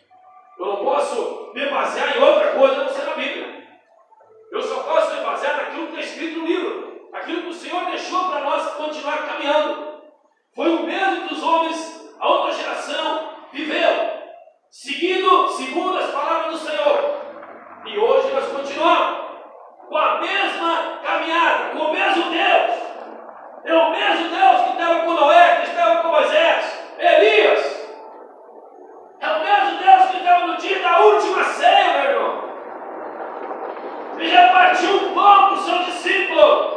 Eu 0.57 0.65
não 0.65 0.77
posso 0.83 1.51
me 1.53 1.65
basear 1.69 2.17
em 2.17 2.21
outra 2.21 2.51
coisa 2.51 2.83
não 2.83 2.89
ser 2.89 3.05
na 3.05 3.13
Bíblia. 3.15 3.67
Eu 4.51 4.61
só 4.61 4.83
posso 4.83 5.15
me 5.15 5.21
basear 5.21 5.57
naquilo 5.57 5.87
que 5.87 5.99
está 5.99 6.01
escrito 6.01 6.39
no 6.39 6.47
livro. 6.47 7.09
Aquilo 7.13 7.43
que 7.43 7.49
o 7.49 7.53
Senhor 7.53 7.85
deixou 7.85 8.29
para 8.29 8.41
nós 8.41 8.73
continuar 8.73 9.25
caminhando. 9.27 10.01
Foi 10.53 10.69
o 10.69 10.83
mesmo 10.83 11.27
que 11.27 11.33
os 11.35 11.43
homens, 11.43 12.15
a 12.19 12.27
outra 12.27 12.53
geração, 12.53 13.29
viveu. 13.53 14.19
Seguindo, 14.69 15.47
segundo 15.59 15.97
as 15.97 16.09
palavras 16.11 16.53
do 16.53 16.57
Senhor. 16.57 17.19
E 17.85 17.99
hoje 17.99 18.33
nós 18.33 18.47
continuamos 18.47 19.19
com 19.89 19.97
a 19.97 20.21
mesma 20.21 20.99
caminhada, 21.03 21.69
com 21.71 21.79
o 21.79 21.91
mesmo 21.91 22.23
Deus. 22.29 22.89
É 23.65 23.73
o 23.73 23.91
mesmo 23.91 24.29
Deus 24.29 24.61
que 24.61 24.71
estava 24.71 24.99
com 25.01 25.13
Noé, 25.13 25.57
que 25.57 25.69
estava 25.69 26.01
com 26.01 26.07
Moisés, 26.07 26.93
Elias. 26.97 27.89
É 29.19 29.27
o 29.27 29.39
mesmo 29.39 29.79
Deus 29.83 30.09
que 30.11 30.17
estava 30.17 30.47
no 30.47 30.57
dia 30.57 30.79
da 30.79 30.99
última 31.01 31.43
ceia, 31.43 31.93
meu 31.93 32.11
irmão. 32.11 32.49
E 34.17 34.27
repartiu 34.29 34.95
um 34.95 35.13
pão 35.13 35.47
para 35.47 35.53
o 35.53 35.57
seu 35.57 35.79
discípulo. 35.79 36.68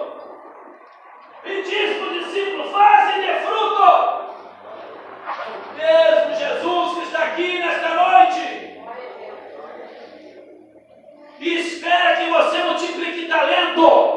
Talento. 13.82 14.12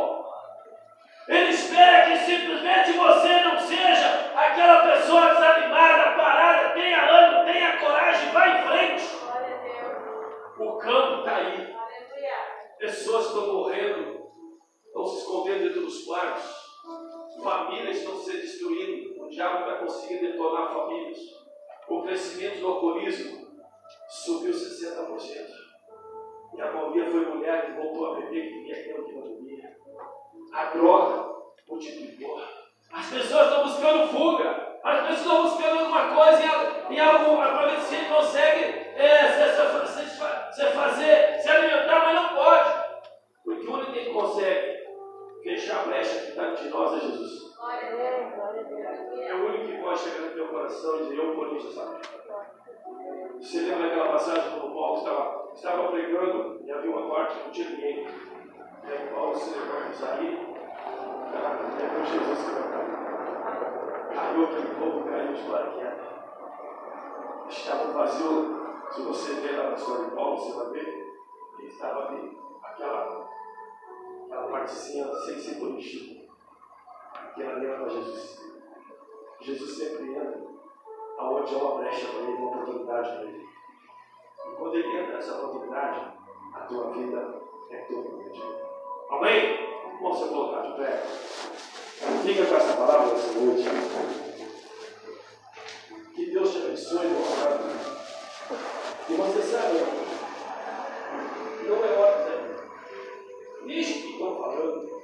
Ele 1.28 1.50
espera 1.50 2.06
que 2.06 2.18
simplesmente 2.20 2.92
você 2.94 3.42
não 3.42 3.60
seja 3.60 4.32
aquela 4.36 4.92
pessoa 4.92 5.34
desanimada, 5.34 6.16
parada, 6.16 6.74
tenha 6.74 7.10
ânimo, 7.10 7.46
tenha 7.46 7.80
coragem, 7.80 8.32
vá 8.32 8.48
em 8.48 8.68
frente. 8.68 9.16
O 10.60 10.78
campo 10.78 11.20
está 11.20 11.38
aí. 11.38 11.76
Pessoas 12.78 13.26
estão 13.26 13.54
morrendo, 13.54 14.30
estão 14.86 15.08
se 15.08 15.18
escondendo 15.18 15.64
dentro 15.64 15.82
dos 15.82 16.06
quartos. 16.06 16.66
Famílias 17.44 17.98
estão 17.98 18.18
se 18.18 18.38
destruindo. 18.38 19.24
O 19.24 19.30
diabo 19.30 19.66
vai 19.66 19.80
conseguir 19.80 20.20
detonar 20.20 20.74
famílias. 20.74 21.18
O 21.88 22.04
crescimento 22.04 22.60
do 22.60 22.68
alcoolismo 22.68 23.48
subiu 24.08 24.54
60%. 24.54 25.65
E 26.56 26.62
a 26.62 26.72
maioria 26.72 27.12
foi 27.12 27.26
mulher 27.26 27.66
que 27.66 27.82
voltou 27.82 28.14
a 28.14 28.20
beber, 28.20 28.48
que 28.48 28.60
vinha 28.60 28.76
aquilo 28.76 29.06
que 29.06 29.14
não 29.14 29.22
bebia 29.22 29.76
a 30.56 30.66
droga 30.66 31.36
multiplicou. 31.68 32.42
As 32.92 33.10
pessoas 33.10 33.48
estão 33.48 33.64
buscando 33.64 34.08
fuga. 34.08 34.80
As 34.84 35.08
pessoas 35.08 35.18
estão 35.18 35.44
buscando 35.44 35.80
alguma 35.80 36.16
coisa 36.16 36.44
em, 36.90 37.00
algo 37.00 37.36
ver 37.68 37.80
se 37.80 37.96
ele 37.96 38.06
consegue 38.06 38.64
é, 38.96 39.28
se, 39.28 39.44
se, 39.88 40.62
se, 40.62 40.66
fazer, 40.72 41.40
se 41.42 41.50
alimentar, 41.50 42.06
mas 42.06 42.16
não 42.16 42.36
pode. 42.36 42.86
Porque 43.44 43.68
o 43.68 43.74
único 43.74 43.92
que 43.92 44.14
consegue 44.14 44.86
fechar 45.44 45.82
a 45.82 45.84
brecha 45.86 46.20
que 46.20 46.30
está 46.30 46.50
de 46.52 46.70
nós 46.70 46.94
é 46.94 47.00
Jesus. 47.06 47.56
É 49.20 49.34
o 49.34 49.46
único 49.48 49.66
que 49.66 49.78
pode 49.82 50.00
chegar 50.00 50.22
no 50.22 50.34
teu 50.34 50.48
coração 50.48 50.96
e 50.96 51.04
dizer, 51.04 51.18
eu 51.18 51.36
vou 51.36 51.54
nisso, 51.54 51.72
sabe? 51.74 52.00
Você 53.40 53.62
lembra 53.62 53.90
daquela 53.90 54.14
passagem 54.14 54.60
quando 54.60 54.74
Paulo 54.74 54.98
estava, 54.98 55.52
estava 55.54 55.88
pregando 55.90 56.62
e 56.66 56.72
havia 56.72 56.90
uma 56.90 57.14
parte 57.14 57.38
que 57.38 57.44
não 57.44 57.52
tinha 57.52 57.70
ninguém. 57.70 58.08
E 58.08 58.92
aí 58.92 59.08
Paulo 59.14 59.36
se 59.36 59.50
levanta 59.52 59.90
e 59.92 59.96
sair. 59.96 60.56
É 61.36 61.88
com 61.88 62.06
Jesus 62.06 62.40
que 62.40 64.16
Caiu 64.16 64.46
aquele 64.46 64.76
povo, 64.76 65.10
caiu 65.10 65.34
de 65.34 65.44
paraquedas. 65.44 66.08
Estava 67.50 67.92
vazio. 67.92 68.56
Se 68.92 69.02
você 69.02 69.34
ver 69.42 69.58
lá 69.58 69.70
na 69.72 69.76
história 69.76 70.06
de 70.06 70.16
Paulo, 70.16 70.38
você 70.38 70.54
vai 70.54 70.70
ver. 70.72 71.06
Ele 71.60 71.68
estava 71.68 72.08
ali, 72.08 72.38
aquela, 72.64 73.30
aquela 74.26 74.48
partezinha 74.48 75.14
sem 75.14 75.40
ser 75.40 75.56
preenchida. 75.56 76.26
Aquela 77.14 77.54
ali 77.54 77.66
era 77.66 77.80
para 77.80 77.90
Jesus. 77.90 78.46
Jesus 79.42 79.78
sempre 79.78 80.16
entra 80.16 80.55
aonde 81.18 81.56
há 81.56 81.58
uma 81.58 81.78
brecha 81.80 82.08
para 82.08 82.20
ele, 82.22 82.34
uma 82.34 82.48
oportunidade 82.48 83.10
para 83.10 83.24
ele. 83.24 83.46
E 84.48 84.56
quando 84.56 84.76
ele 84.76 84.98
entra 84.98 85.16
nessa 85.16 85.38
oportunidade, 85.38 86.14
a 86.54 86.60
tua 86.62 86.92
vida 86.92 87.42
é 87.70 87.78
totalmente 87.78 88.42
Amém? 89.10 89.66
Vamos 90.02 90.18
se 90.18 90.28
colocar 90.30 90.62
de 90.62 90.78
pé. 90.78 91.04
Fica 92.24 92.46
com 92.46 92.56
essa 92.56 92.74
palavra 92.74 93.14
essa 93.14 93.40
noite. 93.40 93.64
Que 96.16 96.26
Deus 96.32 96.52
te 96.52 96.58
abençoe, 96.58 97.08
meu 97.08 97.24
amado. 97.24 97.86
E 99.08 99.14
você 99.14 99.42
sabe, 99.42 99.80
não 101.68 101.86
é 101.86 101.98
hora 101.98 102.24
de 102.24 103.68
Deixa 103.68 103.92
o 103.92 104.02
que 104.02 104.12
estão 104.12 104.36
falando. 104.36 105.02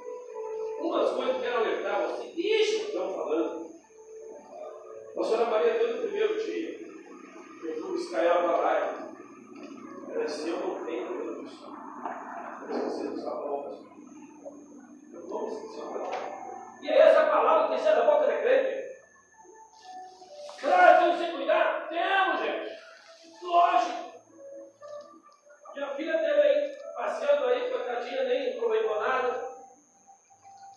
Uma 0.80 0.98
das 0.98 1.10
coisas 1.12 1.36
que 1.36 1.38
eu 1.38 1.42
quero 1.42 1.56
alertar 1.58 2.08
você, 2.08 2.32
deixa 2.34 2.76
o 2.76 2.80
que 2.80 2.86
estão 2.86 3.14
falando. 3.14 3.71
A 5.14 5.24
senhora 5.24 5.50
Maria 5.50 5.78
deu 5.78 5.96
no 5.96 6.02
primeiro 6.02 6.42
dia. 6.42 6.78
Jesus 7.62 8.10
caiu 8.10 8.34
para 8.34 8.56
lá. 8.56 9.12
Ela 10.08 10.24
disse, 10.24 10.48
eu 10.48 10.58
não 10.58 10.84
tenho 10.84 11.10
medo 11.10 11.44
disso. 11.44 11.68
Mas 12.68 12.82
você 12.82 13.04
não 13.04 13.14
está 13.14 13.30
bom. 13.30 13.82
E 16.82 16.88
é 16.88 16.98
essa 16.98 17.26
palavra 17.26 17.76
que 17.76 17.82
sai 17.82 17.94
da 17.94 18.04
boca 18.04 18.26
da 18.26 18.38
crente. 18.38 18.82
Claro, 20.60 20.98
temos 21.04 21.20
que 21.20 21.32
cuidar? 21.36 21.88
Temos, 21.88 22.40
gente. 22.40 22.78
Lógico. 23.42 24.12
Minha 25.74 25.88
filha 25.94 26.18
teve 26.18 26.40
aí, 26.40 26.76
passeando 26.96 27.44
aí, 27.46 27.70
coitadinha, 27.70 28.24
nem 28.24 28.56
aproveitou 28.56 29.00
nada. 29.00 29.48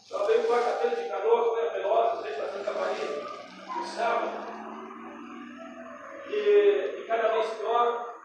Só 0.02 0.26
veio 0.26 0.48
quarta-feira 0.48 0.96
de 0.96 1.10
canoa, 1.10 1.50
foi 1.50 1.68
a 1.68 1.72
Pelosa, 1.72 2.22
veio 2.22 2.36
para 2.36 2.50
Santa 2.50 3.35
do 3.76 3.86
sábado, 3.86 4.46
e, 6.30 7.00
e 7.00 7.04
cada 7.08 7.28
vez 7.30 7.50
pior, 7.52 8.16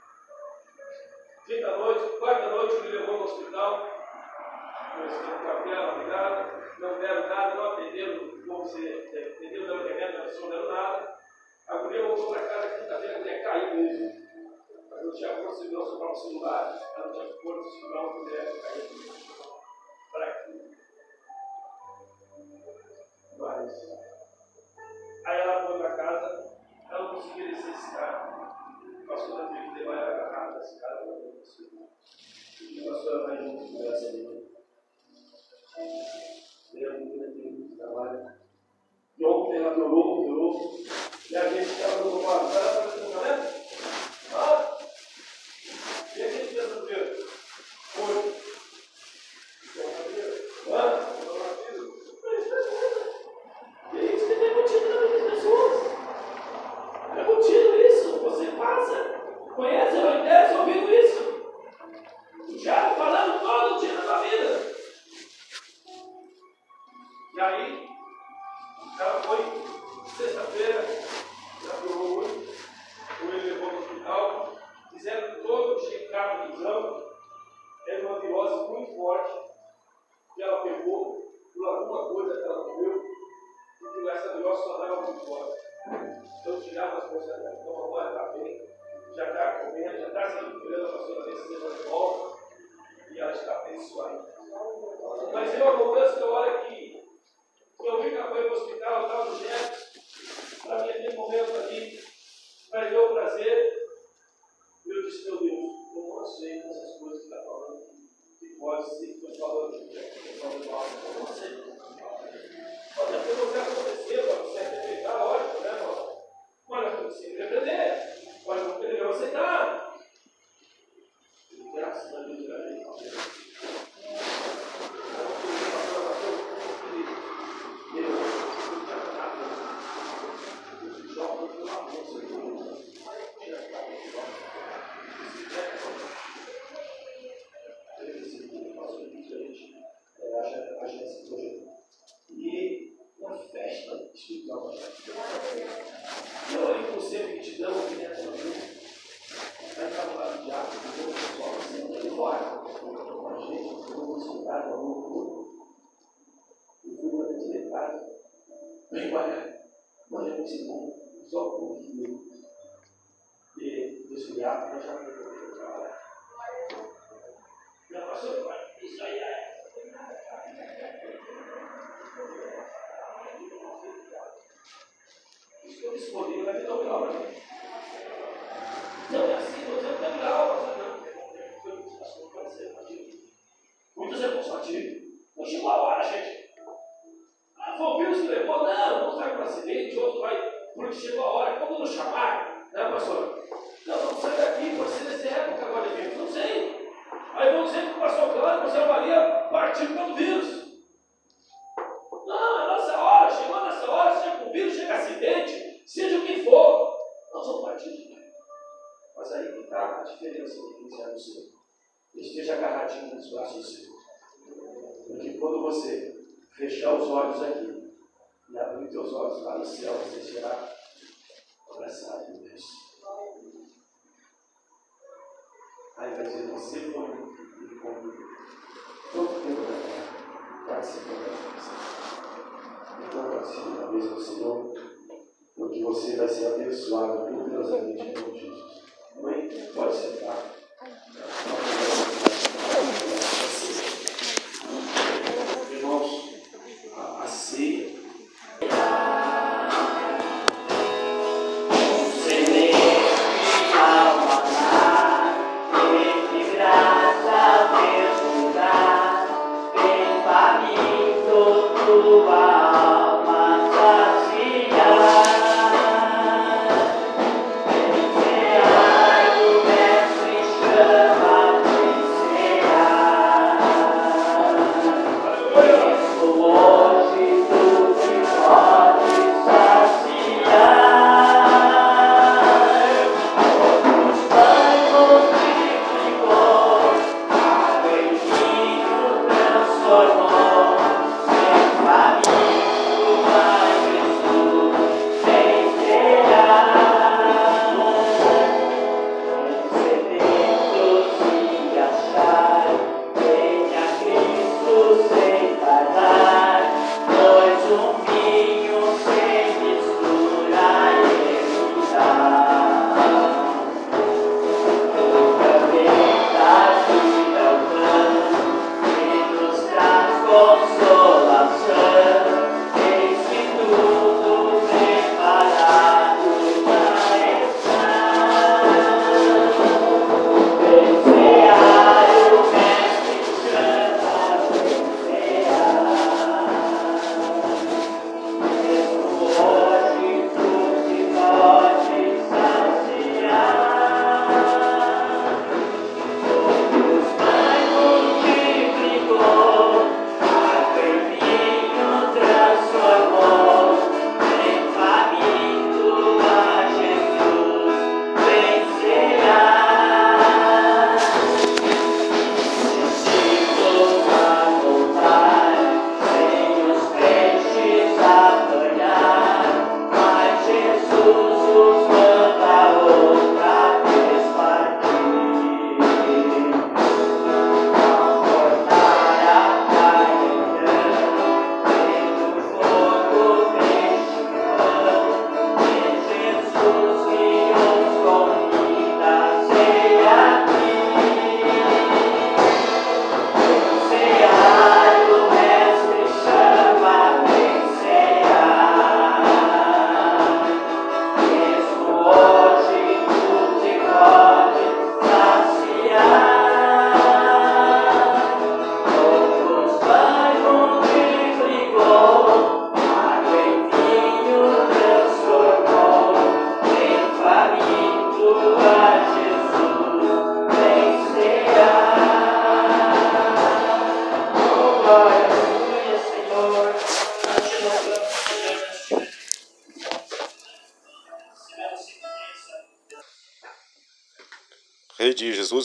quinta 1.47 1.77
noite, 1.77 2.19
quarta 2.19 2.49
noite 2.51 2.83
me 2.83 2.89
levou 2.89 3.19
no 3.19 3.25
hospital, 3.25 3.89
eu 4.99 5.07
estive 5.07 5.39
com 5.39 5.51
a 5.51 5.55
perna 5.63 6.03
ligada, 6.03 6.61
não 6.79 6.99
deram 6.99 7.29
nada, 7.29 7.55
não 7.55 7.73
atenderam 7.73 8.31
como 8.47 8.67
se 8.67 8.89
é, 8.89 9.37
atendeu, 9.37 9.67
deram 9.67 9.85
remédio, 9.85 10.41
não 10.41 10.51
deram 10.51 10.73
nada. 10.73 11.19
A 11.69 11.75
mulher 11.77 12.07
voltou 12.07 12.33
para 12.33 12.49
casa 12.49 12.81
quinta-feira, 12.81 13.19
até 13.19 13.43
cair 13.43 13.75
mesmo. 13.75 14.21
Mas 14.91 15.05
não 15.05 15.13
tinha 15.13 15.37
força 15.37 15.65
de 15.67 15.73
não 15.73 15.85
sobrar 15.85 16.11
o 16.11 16.17
celular, 16.17 16.93
ela 16.97 17.07
não 17.07 17.13
tinha 17.13 17.43
força 17.43 17.71
de 17.71 17.81
sobrar 17.81 18.07
o 18.07 18.19
mulher, 18.21 18.61
cair 18.61 18.91
mesmo. 18.91 19.40
passar, 28.01 28.55
a 29.03 29.07
pastora 29.07 29.49
teve 29.49 29.69
que 29.69 29.81
trabalhar 29.81 30.17
na 30.17 30.31
casa, 30.31 30.63
se 30.65 30.81
cada 30.81 31.05
um. 31.05 31.33
A 32.81 32.93
pastora 32.93 33.27
vai 33.27 33.37
junto 33.37 33.73
com 33.73 33.83
ela, 33.83 34.40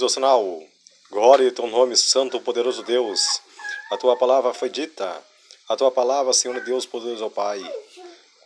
sinal. 0.10 0.62
Glória 1.10 1.48
ao 1.48 1.54
teu 1.54 1.68
nome, 1.68 1.96
Santo, 1.96 2.40
poderoso 2.42 2.84
Deus. 2.84 3.42
A 3.92 3.98
tua 3.98 4.18
palavra 4.18 4.54
foi 4.54 4.70
dita. 4.70 5.24
A 5.70 5.76
tua 5.76 5.92
palavra, 5.92 6.34
Senhor 6.34 6.60
Deus, 6.62 6.86
poderoso 6.86 7.30
Pai. 7.30 7.64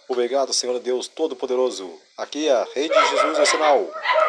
Obrigado, 0.08 0.54
Senhor 0.54 0.80
Deus 0.80 1.08
Todo-Poderoso. 1.08 1.92
Aqui 2.18 2.48
é 2.48 2.68
Rei 2.74 2.90
de 2.90 3.10
Jesus 3.10 3.38
é 3.38 3.42
o 3.42 3.46
sinal. 3.46 3.88